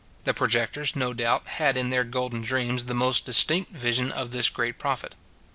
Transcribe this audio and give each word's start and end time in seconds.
The 0.23 0.33
projectors, 0.33 0.95
no 0.95 1.13
doubt, 1.13 1.45
had 1.45 1.77
in 1.77 1.91
their 1.91 2.03
golden 2.03 2.41
dreams 2.41 2.85
the 2.85 2.95
most 2.95 3.23
distinct 3.23 3.69
vision 3.71 4.11
of 4.11 4.31
this 4.31 4.49
great 4.49 4.79
profit. 4.79 5.13